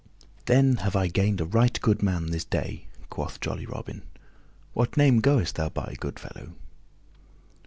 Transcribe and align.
"Then 0.47 0.77
have 0.77 0.95
I 0.95 1.05
gained 1.09 1.41
a 1.41 1.45
right 1.45 1.79
good 1.79 2.01
man 2.01 2.31
this 2.31 2.43
day," 2.43 2.87
quoth 3.11 3.39
jolly 3.39 3.67
Robin. 3.67 4.01
"What 4.73 4.97
name 4.97 5.19
goest 5.19 5.57
thou 5.57 5.69
by, 5.69 5.93
good 5.99 6.17
fellow?" 6.19 6.53